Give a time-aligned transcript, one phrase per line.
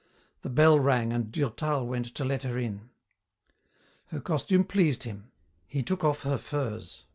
[0.41, 2.89] The bell rang and Durtal went to let her in.
[4.07, 5.29] Her costume pleased him.
[5.67, 7.03] He took off her furs.